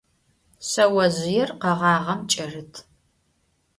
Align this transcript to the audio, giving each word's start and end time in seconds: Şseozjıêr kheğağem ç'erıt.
Şseozjıêr 0.67 1.49
kheğağem 1.61 2.21
ç'erıt. 2.31 2.73